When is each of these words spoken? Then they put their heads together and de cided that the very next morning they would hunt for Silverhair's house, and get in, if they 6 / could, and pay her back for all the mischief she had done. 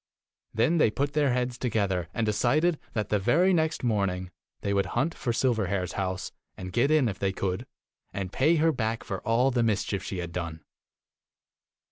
Then 0.51 0.79
they 0.79 0.89
put 0.89 1.13
their 1.13 1.31
heads 1.31 1.59
together 1.59 2.09
and 2.11 2.25
de 2.25 2.33
cided 2.33 2.79
that 2.93 3.09
the 3.09 3.19
very 3.19 3.53
next 3.53 3.83
morning 3.83 4.31
they 4.61 4.73
would 4.73 4.87
hunt 4.97 5.13
for 5.13 5.31
Silverhair's 5.31 5.91
house, 5.91 6.31
and 6.57 6.73
get 6.73 6.89
in, 6.89 7.07
if 7.07 7.19
they 7.19 7.29
6 7.29 7.39
/ 7.39 7.39
could, 7.39 7.67
and 8.11 8.33
pay 8.33 8.55
her 8.55 8.71
back 8.71 9.03
for 9.03 9.21
all 9.21 9.51
the 9.51 9.61
mischief 9.61 10.01
she 10.01 10.17
had 10.17 10.31
done. 10.31 10.63